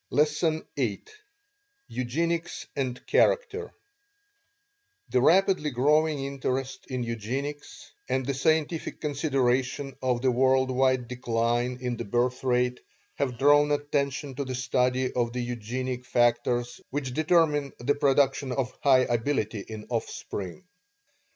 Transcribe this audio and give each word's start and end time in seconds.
LESSON 0.09 0.65
VIII 0.75 1.03
EUGENICS 1.87 2.65
AND 2.75 3.05
CHARACTER 3.05 3.71
The 5.09 5.21
rapidly 5.21 5.69
growing 5.69 6.25
interest 6.25 6.87
in 6.87 7.03
Eugenics, 7.03 7.91
and 8.09 8.25
the 8.25 8.33
scientific 8.33 8.99
consideration 8.99 9.95
of 10.01 10.23
the 10.23 10.31
world 10.31 10.71
wide 10.71 11.07
decline 11.07 11.77
in 11.81 11.97
the 11.97 12.05
birth 12.05 12.43
rate 12.43 12.79
have 13.19 13.37
drawn 13.37 13.71
attention 13.71 14.33
to 14.37 14.43
the 14.43 14.55
study 14.55 15.13
of 15.13 15.33
the 15.33 15.41
eugenic 15.41 16.03
factors 16.07 16.81
which 16.89 17.13
determine 17.13 17.71
the 17.77 17.93
production 17.93 18.51
of 18.51 18.75
high 18.81 19.01
ability 19.07 19.59
in 19.59 19.85
offspring. 19.89 20.63